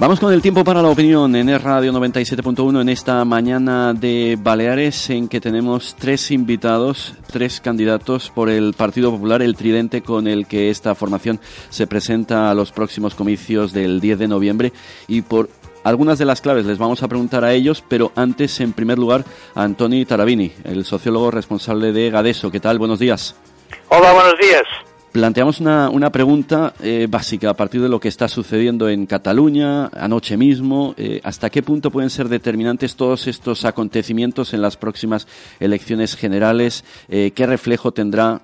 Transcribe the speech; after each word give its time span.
Vamos 0.00 0.20
con 0.20 0.32
el 0.32 0.40
tiempo 0.40 0.62
para 0.62 0.80
la 0.80 0.90
opinión 0.90 1.34
en 1.34 1.48
el 1.48 1.58
Radio 1.58 1.92
97.1 1.92 2.82
en 2.82 2.88
esta 2.88 3.24
mañana 3.24 3.92
de 3.92 4.38
Baleares 4.40 5.10
en 5.10 5.26
que 5.26 5.40
tenemos 5.40 5.96
tres 5.98 6.30
invitados, 6.30 7.14
tres 7.32 7.60
candidatos 7.60 8.30
por 8.30 8.48
el 8.48 8.74
Partido 8.74 9.10
Popular, 9.10 9.42
el 9.42 9.56
tridente 9.56 10.02
con 10.02 10.28
el 10.28 10.46
que 10.46 10.70
esta 10.70 10.94
formación 10.94 11.40
se 11.68 11.88
presenta 11.88 12.48
a 12.48 12.54
los 12.54 12.70
próximos 12.70 13.16
comicios 13.16 13.72
del 13.72 14.00
10 14.00 14.20
de 14.20 14.28
noviembre 14.28 14.72
y 15.08 15.22
por 15.22 15.50
algunas 15.82 16.16
de 16.20 16.26
las 16.26 16.42
claves 16.42 16.64
les 16.64 16.78
vamos 16.78 17.02
a 17.02 17.08
preguntar 17.08 17.44
a 17.44 17.52
ellos, 17.52 17.82
pero 17.88 18.12
antes, 18.14 18.60
en 18.60 18.74
primer 18.74 19.00
lugar, 19.00 19.24
a 19.56 19.64
Antoni 19.64 20.04
Tarabini, 20.04 20.52
el 20.62 20.84
sociólogo 20.84 21.32
responsable 21.32 21.90
de 21.92 22.10
Gadeso. 22.10 22.52
¿Qué 22.52 22.60
tal? 22.60 22.78
Buenos 22.78 23.00
días. 23.00 23.34
Hola, 23.88 24.12
buenos 24.12 24.34
días 24.40 24.62
planteamos 25.18 25.58
una, 25.58 25.90
una 25.90 26.10
pregunta 26.10 26.74
eh, 26.80 27.08
básica 27.10 27.50
a 27.50 27.54
partir 27.54 27.80
de 27.80 27.88
lo 27.88 27.98
que 27.98 28.06
está 28.06 28.28
sucediendo 28.28 28.88
en 28.88 29.04
Cataluña 29.04 29.88
anoche 29.88 30.36
mismo. 30.36 30.94
Eh, 30.96 31.20
¿Hasta 31.24 31.50
qué 31.50 31.60
punto 31.60 31.90
pueden 31.90 32.08
ser 32.08 32.28
determinantes 32.28 32.94
todos 32.94 33.26
estos 33.26 33.64
acontecimientos 33.64 34.54
en 34.54 34.62
las 34.62 34.76
próximas 34.76 35.26
elecciones 35.58 36.14
generales? 36.14 36.84
Eh, 37.08 37.32
¿Qué 37.34 37.48
reflejo 37.48 37.90
tendrá, 37.90 38.42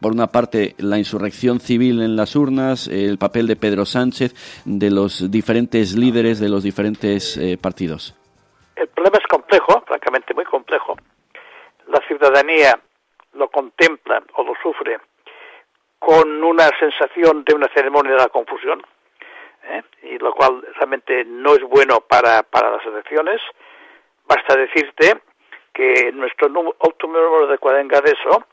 por 0.00 0.12
una 0.12 0.28
parte, 0.28 0.74
la 0.78 0.96
insurrección 0.96 1.60
civil 1.60 2.00
en 2.00 2.16
las 2.16 2.36
urnas, 2.36 2.88
el 2.88 3.18
papel 3.18 3.46
de 3.46 3.56
Pedro 3.56 3.84
Sánchez, 3.84 4.62
de 4.64 4.90
los 4.90 5.30
diferentes 5.30 5.94
líderes 5.94 6.40
de 6.40 6.48
los 6.48 6.62
diferentes 6.62 7.38
partidos? 7.60 8.14
El 8.76 8.88
problema 8.88 9.18
es 9.18 9.26
complejo, 9.26 9.84
francamente 9.86 10.32
muy 10.32 10.46
complejo. 10.46 10.96
La 11.88 12.00
ciudadanía 12.08 12.80
lo 13.34 13.50
contempla 13.50 14.22
o 14.36 14.42
lo 14.42 14.54
sufre 14.62 14.98
con 16.04 16.44
una 16.44 16.68
sensación 16.78 17.44
de 17.44 17.54
una 17.54 17.68
ceremonia 17.68 18.12
de 18.12 18.18
la 18.18 18.28
confusión, 18.28 18.82
¿eh? 19.62 19.82
y 20.02 20.18
lo 20.18 20.34
cual 20.34 20.62
realmente 20.74 21.24
no 21.24 21.54
es 21.54 21.62
bueno 21.62 22.02
para, 22.02 22.42
para 22.42 22.72
las 22.72 22.84
elecciones. 22.84 23.40
Basta 24.26 24.54
decirte 24.54 25.22
que 25.72 26.12
nuestro 26.12 26.48
último 26.48 26.74
número 27.18 27.46
de 27.46 27.56
cuarenga 27.56 28.02
de 28.02 28.12
eso, 28.12 28.44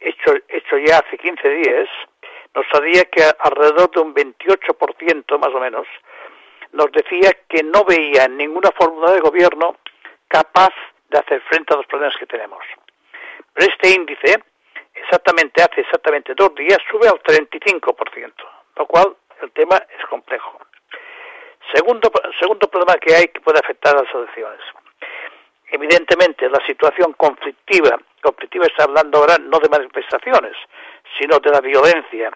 hecho, 0.00 0.32
hecho 0.48 0.78
ya 0.78 1.00
hace 1.00 1.18
15 1.18 1.48
días, 1.50 1.88
nos 2.54 2.64
sabía 2.72 3.04
que 3.04 3.22
alrededor 3.40 3.90
de 3.90 4.00
un 4.00 4.14
28% 4.14 5.38
más 5.38 5.54
o 5.54 5.60
menos 5.60 5.86
nos 6.72 6.90
decía 6.92 7.30
que 7.46 7.62
no 7.62 7.84
veía 7.84 8.26
ninguna 8.26 8.70
fórmula 8.70 9.12
de 9.12 9.20
gobierno 9.20 9.76
capaz 10.28 10.72
de 11.10 11.18
hacer 11.18 11.42
frente 11.42 11.74
a 11.74 11.76
los 11.76 11.86
problemas 11.86 12.16
que 12.16 12.26
tenemos. 12.26 12.64
Pero 13.52 13.70
este 13.70 13.90
índice 13.90 14.42
exactamente 15.04 15.62
hace 15.62 15.80
exactamente 15.80 16.34
dos 16.34 16.54
días 16.54 16.78
sube 16.90 17.08
al 17.08 17.22
35%, 17.22 18.32
lo 18.76 18.86
cual 18.86 19.16
el 19.42 19.50
tema 19.52 19.76
es 19.98 20.04
complejo. 20.06 20.58
Segundo, 21.72 22.10
segundo 22.38 22.68
problema 22.68 22.94
que 22.96 23.14
hay 23.14 23.28
que 23.28 23.40
puede 23.40 23.58
afectar 23.58 23.96
a 23.96 24.02
las 24.02 24.14
elecciones. 24.14 24.60
Evidentemente, 25.68 26.48
la 26.48 26.64
situación 26.66 27.14
conflictiva, 27.14 27.98
conflictiva 28.22 28.66
está 28.66 28.84
hablando 28.84 29.18
ahora 29.18 29.36
no 29.38 29.58
de 29.58 29.68
manifestaciones, 29.68 30.56
sino 31.18 31.38
de 31.38 31.50
la 31.50 31.60
violencia, 31.60 32.30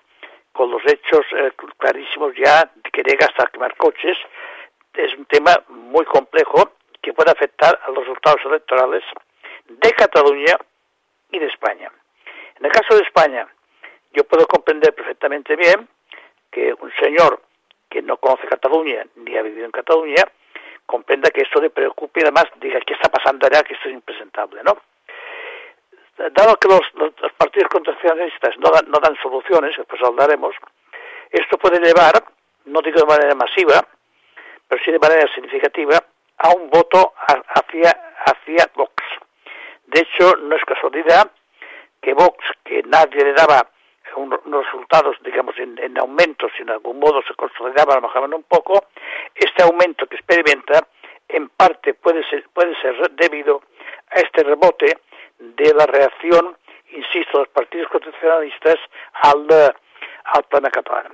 con 0.52 0.70
los 0.70 0.82
hechos 0.86 1.24
eh, 1.36 1.52
clarísimos 1.76 2.32
ya 2.34 2.68
que 2.92 3.02
llega 3.02 3.26
hasta 3.26 3.46
quemar 3.46 3.76
coches, 3.76 4.16
es 4.94 5.14
un 5.16 5.26
tema 5.26 5.54
muy 5.68 6.04
complejo 6.04 6.72
que 7.00 7.12
puede 7.12 7.30
afectar 7.30 7.78
a 7.86 7.90
los 7.90 8.00
resultados 8.00 8.40
electorales 8.44 9.04
de 9.68 9.92
Cataluña 9.92 10.56
y 11.30 11.38
de 11.38 11.46
España. 11.46 11.92
En 12.58 12.66
el 12.66 12.72
caso 12.72 12.96
de 12.96 13.02
España, 13.02 13.46
yo 14.12 14.24
puedo 14.24 14.46
comprender 14.46 14.94
perfectamente 14.94 15.54
bien 15.54 15.88
que 16.50 16.74
un 16.74 16.92
señor 17.00 17.40
que 17.88 18.02
no 18.02 18.16
conoce 18.16 18.46
Cataluña 18.48 19.06
ni 19.16 19.36
ha 19.36 19.42
vivido 19.42 19.64
en 19.64 19.70
Cataluña 19.70 20.24
comprenda 20.84 21.30
que 21.30 21.42
esto 21.42 21.60
le 21.60 21.70
preocupe 21.70 22.20
y 22.20 22.22
además 22.22 22.46
diga 22.56 22.80
qué 22.80 22.94
está 22.94 23.10
pasando 23.10 23.46
allá, 23.46 23.62
que 23.62 23.74
esto 23.74 23.88
es 23.88 23.94
impresentable, 23.94 24.62
¿no? 24.64 24.78
Dado 26.32 26.56
que 26.56 26.66
los, 26.66 26.80
partidos 27.36 27.68
contraccionistas 27.68 28.58
no 28.58 28.70
dan, 28.70 29.16
soluciones, 29.22 29.76
después 29.76 30.02
hablaremos, 30.02 30.56
esto 31.30 31.58
puede 31.58 31.78
llevar, 31.78 32.24
no 32.64 32.80
digo 32.80 33.00
de 33.00 33.06
manera 33.06 33.34
masiva, 33.34 33.86
pero 34.66 34.82
sí 34.82 34.90
de 34.90 34.98
manera 34.98 35.32
significativa, 35.32 36.02
a 36.38 36.48
un 36.50 36.70
voto 36.70 37.12
hacia 37.54 38.70
Vox. 38.74 38.94
De 39.86 40.00
hecho, 40.00 40.36
no 40.38 40.56
es 40.56 40.64
casualidad 40.64 41.30
que 42.08 42.14
Vox, 42.14 42.38
que 42.64 42.82
nadie 42.84 43.22
le 43.22 43.34
daba 43.34 43.68
unos 44.16 44.64
resultados, 44.64 45.16
digamos, 45.22 45.54
en, 45.58 45.78
en 45.78 45.98
aumento, 45.98 46.48
si 46.56 46.62
en 46.62 46.70
algún 46.70 46.98
modo 46.98 47.20
se 47.28 47.34
consolidaba, 47.34 48.00
bajaban 48.00 48.32
un 48.32 48.44
poco, 48.44 48.86
este 49.34 49.62
aumento 49.62 50.06
que 50.06 50.16
experimenta 50.16 50.88
en 51.28 51.50
parte 51.50 51.92
puede 51.92 52.26
ser, 52.30 52.48
puede 52.54 52.74
ser 52.80 53.10
debido 53.10 53.60
a 54.08 54.20
este 54.20 54.42
rebote 54.42 54.96
de 55.38 55.74
la 55.74 55.84
reacción, 55.84 56.56
insisto, 56.92 57.32
de 57.36 57.44
los 57.44 57.48
partidos 57.48 57.88
constitucionalistas 57.90 58.76
al, 59.12 59.46
al 60.24 60.42
plan 60.44 60.62
catalán. 60.62 61.12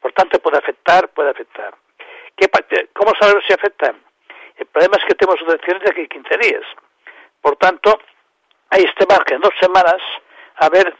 Por 0.00 0.12
tanto, 0.14 0.40
puede 0.40 0.58
afectar, 0.58 1.10
puede 1.10 1.30
afectar. 1.30 1.72
¿Qué, 2.34 2.50
¿Cómo 2.92 3.12
saber 3.20 3.40
si 3.46 3.52
afecta? 3.52 3.94
El 4.56 4.66
problema 4.66 4.96
es 4.98 5.04
que 5.04 5.14
tenemos 5.14 5.40
elecciones 5.42 5.84
de 5.84 5.90
aquí 5.92 6.02
a 6.02 6.08
15 6.08 6.38
días. 6.38 6.64
Por 7.40 7.54
tanto, 7.56 8.00
hay 8.70 8.82
este 8.82 9.06
margen, 9.06 9.40
dos 9.40 9.54
semanas, 9.60 10.02
a 10.56 10.68
ver 10.68 10.94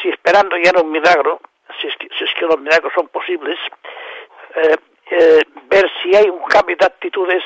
si 0.00 0.08
esperando 0.08 0.56
ya 0.56 0.72
un 0.80 0.90
milagro, 0.90 1.40
si 1.80 1.88
es 1.88 1.96
que, 1.96 2.08
si 2.16 2.24
es 2.24 2.30
que 2.38 2.46
los 2.46 2.58
milagros 2.58 2.92
son 2.94 3.08
posibles, 3.08 3.58
eh, 4.56 4.76
eh, 5.10 5.42
ver 5.64 5.90
si 6.02 6.14
hay 6.14 6.28
un 6.28 6.42
cambio 6.44 6.76
de 6.76 6.86
actitudes 6.86 7.42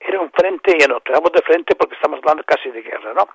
en 0.00 0.18
un 0.18 0.30
frente 0.30 0.76
y 0.78 0.82
en 0.82 0.92
otro. 0.92 1.14
Vamos 1.14 1.32
de 1.32 1.42
frente 1.42 1.74
porque 1.74 1.94
estamos 1.94 2.18
hablando 2.18 2.44
casi 2.44 2.70
de 2.70 2.82
guerra, 2.82 3.12
¿no? 3.14 3.28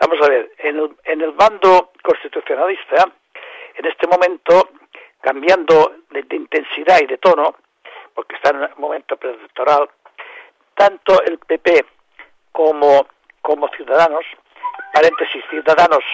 Vamos 0.00 0.18
a 0.22 0.30
ver, 0.30 0.52
en 0.58 0.78
el, 0.78 0.96
en 1.04 1.20
el 1.20 1.32
bando 1.32 1.92
constitucionalista, 2.02 3.10
en 3.74 3.86
este 3.86 4.06
momento, 4.06 4.70
cambiando 5.20 5.96
de, 6.10 6.22
de 6.22 6.36
intensidad 6.36 7.00
y 7.02 7.06
de 7.06 7.18
tono, 7.18 7.56
porque 8.14 8.36
está 8.36 8.50
en 8.50 8.62
un 8.62 8.68
momento 8.78 9.16
preelectoral, 9.16 9.88
tanto 10.74 11.22
el 11.22 11.38
PP 11.38 11.84
como, 12.52 13.06
como 13.42 13.68
Ciudadanos 13.68 14.24
paréntesis, 14.98 15.44
Ciudadanos, 15.48 16.04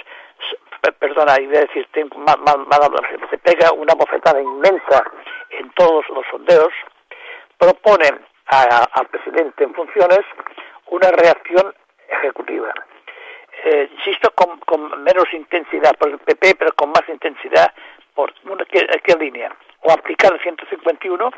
perdona, 0.93 1.41
iba 1.41 1.59
a 1.59 1.63
decir, 1.63 1.89
mal, 2.17 2.39
mal, 2.41 2.67
mal 2.67 2.91
se 3.31 3.39
pega 3.39 3.73
una 3.73 3.95
bofetada 3.95 4.41
inmensa 4.41 5.05
en 5.51 5.71
todos 5.71 6.09
los 6.11 6.25
sondeos, 6.31 6.73
proponen 7.59 8.21
al 8.47 9.07
presidente 9.09 9.65
en 9.65 9.75
funciones 9.75 10.21
una 10.89 11.11
reacción 11.11 11.75
ejecutiva. 12.09 12.73
Eh, 13.65 13.89
insisto, 13.97 14.31
con, 14.33 14.59
con, 14.61 15.03
menos 15.03 15.25
intensidad 15.33 15.97
por 15.97 16.11
el 16.11 16.19
PP, 16.19 16.57
pero 16.57 16.73
con 16.73 16.91
más 16.91 17.09
intensidad 17.09 17.73
por 18.15 18.33
una, 18.45 18.65
¿qué, 18.67 19.17
línea? 19.19 19.51
O 19.83 19.93
aplicar 19.93 20.33
el 20.35 20.41
151, 20.41 21.31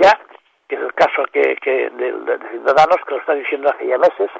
ya, 0.00 0.20
que 0.68 0.76
es 0.76 0.80
el 0.80 0.94
caso 0.94 1.24
que, 1.32 1.56
que 1.56 1.90
de 1.90 2.38
Ciudadanos, 2.50 2.98
que 3.06 3.14
lo 3.14 3.20
está 3.20 3.34
diciendo 3.34 3.68
hace 3.68 3.86
ya 3.86 3.98
meses, 3.98 4.30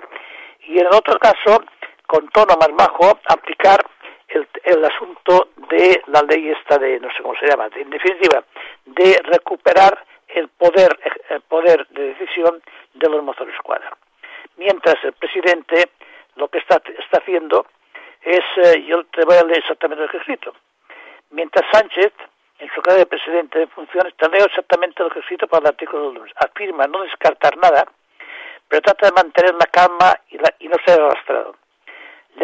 y 0.60 0.78
en 0.78 0.86
el 0.86 0.94
otro 0.94 1.18
caso, 1.18 1.64
con 2.06 2.28
tono 2.28 2.54
más 2.56 2.70
bajo, 2.76 3.18
aplicar 3.28 3.84
el, 4.34 4.84
asunto 4.84 5.48
de 5.68 6.02
la 6.06 6.22
ley 6.22 6.50
esta 6.50 6.78
de, 6.78 6.98
no 7.00 7.08
sé 7.10 7.22
cómo 7.22 7.34
se 7.36 7.46
llama, 7.46 7.68
en 7.74 7.90
definitiva, 7.90 8.44
de 8.84 9.20
recuperar 9.24 10.04
el 10.28 10.48
poder, 10.48 10.98
el 11.30 11.40
poder 11.42 11.86
de 11.88 12.14
decisión 12.14 12.62
de 12.94 13.08
los 13.08 13.22
mozos 13.22 13.46
de 13.46 13.52
escuadra. 13.52 13.96
Mientras 14.56 14.96
el 15.04 15.12
presidente 15.12 15.90
lo 16.36 16.48
que 16.48 16.58
está, 16.58 16.82
está 16.98 17.18
haciendo 17.18 17.66
es, 18.22 18.44
eh, 18.56 18.84
yo 18.86 19.04
te 19.06 19.24
voy 19.24 19.36
a 19.36 19.44
leer 19.44 19.58
exactamente 19.58 20.02
lo 20.02 20.08
que 20.08 20.16
he 20.16 20.20
escrito. 20.20 20.54
Mientras 21.30 21.64
Sánchez, 21.70 22.12
en 22.58 22.70
su 22.74 22.80
calidad 22.80 23.02
de 23.02 23.06
presidente 23.06 23.58
de 23.58 23.66
funciones, 23.68 24.14
te 24.16 24.28
leo 24.28 24.46
exactamente 24.46 25.02
lo 25.02 25.10
que 25.10 25.18
he 25.18 25.22
escrito 25.22 25.46
para 25.46 25.62
el 25.62 25.66
artículo 25.68 26.08
de 26.08 26.14
lunes. 26.14 26.32
Afirma 26.36 26.86
no 26.86 27.02
descartar 27.02 27.56
nada, 27.58 27.84
pero 28.68 28.82
trata 28.82 29.06
de 29.06 29.12
mantener 29.12 29.54
la 29.54 29.66
calma 29.66 30.18
y, 30.30 30.38
la, 30.38 30.54
y 30.58 30.68
no 30.68 30.76
ser 30.84 31.00
arrastrado 31.00 31.56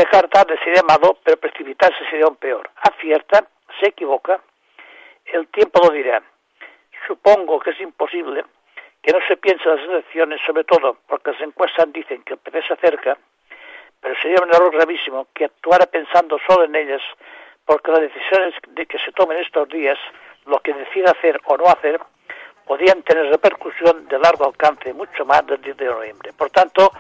Dejar 0.01 0.29
tarde 0.29 0.59
sería 0.65 0.83
malo, 0.83 1.19
pero 1.23 1.37
precipitarse 1.37 2.03
sería 2.09 2.27
un 2.27 2.37
peor. 2.37 2.71
Acierta, 2.75 3.47
se 3.79 3.89
equivoca, 3.89 4.41
el 5.27 5.47
tiempo 5.49 5.79
lo 5.85 5.93
dirá. 5.93 6.23
Supongo 7.07 7.61
que 7.61 7.69
es 7.69 7.81
imposible 7.83 8.47
que 9.03 9.13
no 9.13 9.19
se 9.29 9.37
piense 9.37 9.69
en 9.69 9.77
las 9.77 9.85
elecciones, 9.85 10.41
sobre 10.47 10.65
todo 10.65 10.97
porque 11.07 11.33
las 11.33 11.41
encuestas 11.43 11.93
dicen 11.93 12.23
que 12.23 12.33
el 12.33 12.39
PP 12.39 12.63
se 12.67 12.73
acerca, 12.73 13.19
pero 14.01 14.15
sería 14.23 14.43
un 14.43 14.49
error 14.49 14.73
gravísimo 14.73 15.27
que 15.35 15.45
actuara 15.45 15.85
pensando 15.85 16.39
solo 16.49 16.65
en 16.65 16.77
ellas, 16.77 17.03
porque 17.67 17.91
las 17.91 18.01
decisiones 18.01 18.55
de 18.69 18.87
que 18.87 18.99
se 19.01 19.13
tomen 19.13 19.37
estos 19.37 19.69
días, 19.69 19.99
lo 20.47 20.61
que 20.61 20.73
decida 20.73 21.11
hacer 21.11 21.39
o 21.45 21.59
no 21.59 21.67
hacer, 21.67 22.01
podrían 22.65 23.03
tener 23.03 23.27
repercusión 23.27 24.09
de 24.09 24.19
largo 24.19 24.47
alcance, 24.47 24.95
mucho 24.95 25.27
más 25.27 25.47
del 25.47 25.61
10 25.61 25.77
de 25.77 25.85
noviembre. 25.85 26.33
Por 26.33 26.49
tanto, 26.49 26.91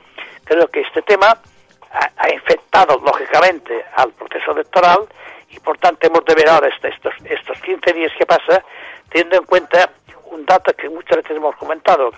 creo 0.44 0.69
que 0.69 0.81
este 0.81 1.00
tema 1.00 1.41
ha, 1.90 2.31
infectado 2.31 3.00
lógicamente 3.04 3.84
al 3.96 4.12
proceso 4.12 4.52
electoral 4.52 5.08
y 5.48 5.58
por 5.60 5.78
tanto 5.78 6.06
hemos 6.06 6.25
de 6.25 6.34
ver 6.34 6.48
ahora 6.48 6.69
estos, 6.69 7.14
estos 7.25 7.60
15 7.60 7.92
días 7.92 8.12
que 8.16 8.26
pasa, 8.26 8.64
teniendo 9.08 9.37
en 9.37 9.44
cuenta 9.44 9.90
un 10.26 10.46
dato 10.46 10.72
que 10.75 10.88
muchas 10.88 11.19
veces 11.19 11.37
hemos 11.37 11.56
comentado. 11.56 12.12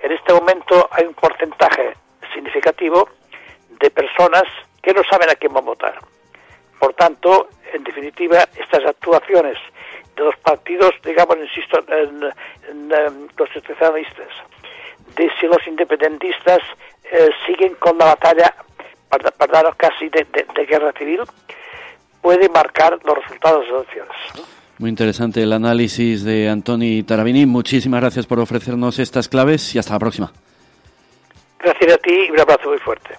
En 0.00 0.12
este 0.12 0.32
momento 0.32 0.88
hay 0.92 1.06
un 1.06 1.14
porcentaje 1.14 1.94
significativo 2.32 3.08
de 3.80 3.90
personas 3.90 4.44
que 4.82 4.92
no 4.92 5.02
saben 5.10 5.30
a 5.30 5.34
quién 5.34 5.52
van 5.52 5.64
a 5.64 5.66
votar. 5.66 5.98
Por 6.78 6.94
tanto, 6.94 7.48
en 7.72 7.82
definitiva, 7.82 8.46
estas 8.56 8.84
actuaciones 8.84 9.58
de 10.16 10.24
los 10.24 10.36
partidos, 10.36 10.92
digamos, 11.04 11.36
insisto, 11.38 11.84
en, 11.88 12.32
en, 12.68 13.28
constitucionalistas, 13.36 14.28
de 15.16 15.30
si 15.40 15.46
los 15.46 15.66
independentistas 15.66 16.60
eh, 17.10 17.30
siguen 17.46 17.74
con 17.76 17.98
la 17.98 18.06
batalla, 18.06 18.54
para, 19.08 19.30
para 19.30 19.72
casi 19.72 20.08
de, 20.08 20.26
de, 20.32 20.46
de, 20.54 20.66
guerra 20.66 20.92
civil, 20.92 21.20
puede 22.20 22.48
marcar 22.48 22.98
los 23.04 23.16
resultados 23.16 23.66
de 23.66 23.72
las 23.72 23.82
elecciones. 23.82 24.48
Muy 24.78 24.90
interesante 24.90 25.42
el 25.42 25.52
análisis 25.52 26.22
de 26.24 26.48
Antoni 26.48 27.02
Tarabini. 27.02 27.46
Muchísimas 27.46 28.00
gracias 28.00 28.26
por 28.26 28.38
ofrecernos 28.38 28.98
estas 28.98 29.28
claves 29.28 29.74
y 29.74 29.78
hasta 29.78 29.94
la 29.94 29.98
próxima. 29.98 30.32
Gracias 31.58 31.92
a 31.92 31.98
ti 31.98 32.26
y 32.28 32.30
un 32.30 32.40
abrazo 32.40 32.68
muy 32.68 32.78
fuerte. 32.78 33.16